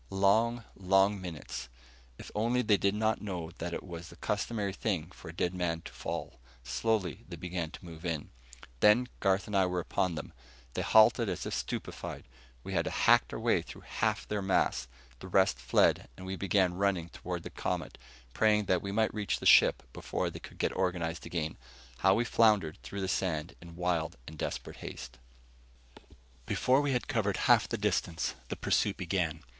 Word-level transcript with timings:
Long, 0.09 0.63
long 0.75 1.21
minutes.... 1.21 1.69
If 2.17 2.31
only 2.33 2.63
they 2.63 2.77
did 2.77 2.95
not 2.95 3.21
know 3.21 3.51
that 3.59 3.71
it 3.71 3.83
was 3.83 4.07
the 4.07 4.15
customary 4.15 4.73
thing 4.73 5.11
for 5.11 5.29
a 5.29 5.31
dead 5.31 5.53
man 5.53 5.81
to 5.81 5.91
fall.... 5.93 6.39
Slowly 6.63 7.23
they 7.29 7.35
began 7.35 7.69
to 7.69 7.85
move 7.85 8.03
in. 8.03 8.31
Then 8.79 9.09
Garth 9.19 9.45
and 9.45 9.55
I 9.55 9.67
were 9.67 9.79
upon 9.79 10.15
them. 10.15 10.33
They 10.73 10.81
halted 10.81 11.29
as 11.29 11.45
if 11.45 11.53
stupefied. 11.53 12.23
We 12.63 12.73
had 12.73 12.87
hacked 12.87 13.31
our 13.31 13.39
way 13.39 13.63
half 13.85 14.21
through 14.21 14.25
their 14.29 14.41
mass. 14.41 14.87
The 15.19 15.27
rest 15.27 15.59
fled, 15.59 16.09
and 16.17 16.25
we 16.25 16.35
began 16.35 16.73
running 16.73 17.09
toward 17.09 17.43
the 17.43 17.51
Comet, 17.51 17.99
praying 18.33 18.65
that 18.65 18.81
we 18.81 18.91
might 18.91 19.13
reach 19.13 19.39
the 19.39 19.45
ship 19.45 19.83
before 19.93 20.31
they 20.31 20.39
could 20.39 20.57
get 20.57 20.75
organized 20.75 21.27
again. 21.27 21.57
How 21.99 22.15
we 22.15 22.25
floundered 22.25 22.79
through 22.81 23.01
the 23.01 23.07
sand 23.07 23.53
in 23.61 23.75
wild 23.75 24.17
and 24.25 24.35
desperate 24.35 24.77
haste. 24.77 25.19
Before 26.47 26.81
we 26.81 26.93
had 26.93 27.07
covered 27.07 27.37
half 27.45 27.69
the 27.69 27.77
distance, 27.77 28.33
the 28.49 28.55
pursuit 28.55 28.97
began. 28.97 29.41